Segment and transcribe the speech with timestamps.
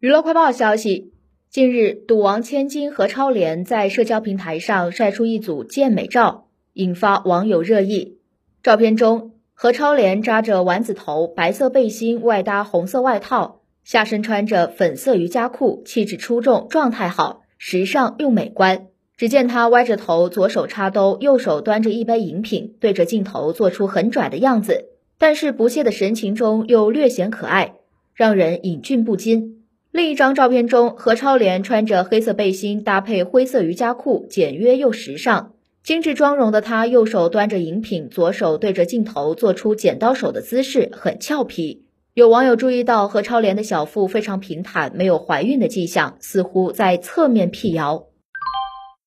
[0.00, 1.12] 娱乐快报消息，
[1.50, 8.16] 近日，赌王千金何超莲在社交平台上晒出一组健美照，引发网友热议。
[8.62, 18.86] 照片中，何超莲扎着丸子头，白色背心外搭红色外套，下身穿着粉色瑜伽裤，气质出众，状态好，时尚又美观。
[19.18, 24.86] 只见她歪着头，左手插兜，右手端着一杯饮品，对着镜头做出很拽的样子。
[25.18, 27.74] 但是不屑的神情中又略显可爱，
[28.14, 29.59] 让人忍俊不禁。
[29.92, 35.54] 另一张照片中，何超莲穿着黑色背心搭配灰色瑜伽裤，简约又时尚。
[35.82, 41.82] 精致妆容的她，右手端着饮品，左手对着镜头做出剪刀手的姿势，很俏皮。
[42.14, 48.09] 有网友注意到何超莲的小腹非常平坦，没有怀孕的迹象，似乎在侧面辟谣。